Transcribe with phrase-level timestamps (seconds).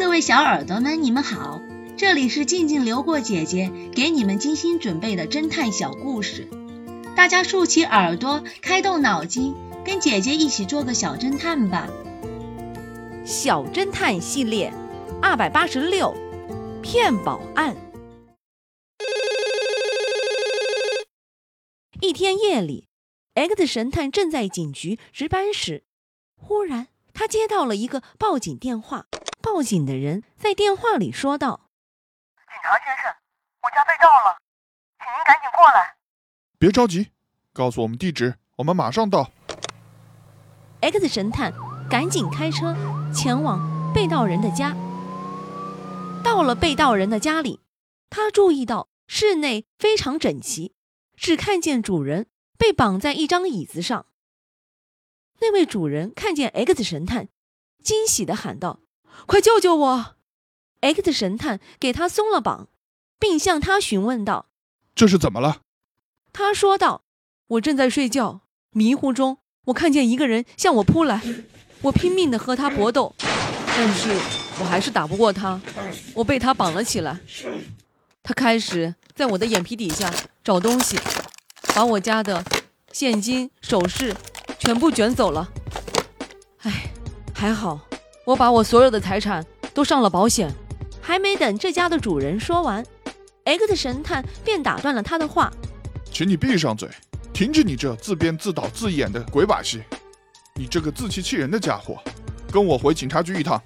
[0.00, 1.60] 各位小耳朵们，你们好，
[1.98, 6.48] 这里是静静流过姐姐给你们精心准备的侦探小故事，
[7.14, 9.54] 大家竖起耳朵，开动脑筋，
[9.84, 11.86] 跟姐姐一起做个小侦探吧。
[13.26, 14.72] 小侦探系列
[15.20, 16.16] 二百八十六，
[16.82, 17.76] 骗保案。
[22.00, 22.86] 一天夜里
[23.34, 25.84] ，X 神探正在警局值班时，
[26.36, 29.04] 忽然他接到了一个报警电话。
[29.42, 31.68] 报警的人在电话里说道
[32.36, 33.14] ：“警察先生，
[33.62, 34.38] 我家被盗了，
[34.98, 35.96] 请您赶紧过来。
[36.58, 37.10] 别着急，
[37.52, 39.30] 告诉我们地址，我们马上到。”
[40.80, 41.52] X 神探
[41.90, 42.74] 赶紧开车
[43.12, 44.74] 前往被盗人的家。
[46.22, 47.60] 到了被盗人的家里，
[48.08, 50.74] 他注意到室内非常整齐，
[51.16, 52.28] 只看见主人
[52.58, 54.06] 被绑在一张椅子上。
[55.40, 57.28] 那位主人看见 X 神探，
[57.82, 58.80] 惊喜地喊道。
[59.26, 60.16] 快救救我
[60.80, 62.68] ！X 神探给他松了绑，
[63.18, 64.46] 并向他询问道
[64.94, 65.62] ：“这是怎么了？”
[66.32, 67.02] 他说道
[67.48, 71.20] ：“我正在睡觉，迷糊中我看见一个人向我扑来，
[71.82, 73.14] 我拼命的和他搏斗，
[73.66, 74.10] 但是
[74.60, 75.60] 我还是打不过他，
[76.14, 77.20] 我被他绑了起来。
[78.22, 80.98] 他开始在我的眼皮底下找东西，
[81.74, 82.44] 把我家的
[82.92, 84.14] 现金、首饰
[84.58, 85.52] 全部卷走了。
[86.62, 86.92] 哎，
[87.34, 87.80] 还好。”
[88.30, 90.48] 我把我所有的财产都上了保险，
[91.02, 92.86] 还没等这家的主人说完
[93.42, 95.52] ，X 神探便打断了他的话
[96.12, 96.88] ：“请你闭上嘴，
[97.32, 99.82] 停止你这自编自导自演的鬼把戏！
[100.54, 101.98] 你这个自欺欺人的家伙，
[102.52, 103.60] 跟我回警察局一趟。”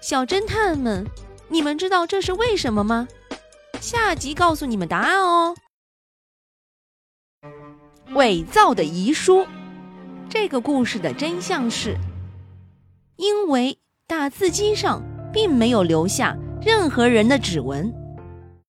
[0.00, 1.06] 小侦探们，
[1.50, 3.06] 你们知道这是为什么吗？
[3.78, 5.54] 下集告诉你们答案哦。
[8.14, 9.46] 伪造的遗书，
[10.30, 11.94] 这个故事的真相是。
[13.16, 18.01] 因为打字机上并没有留下任何人的指纹。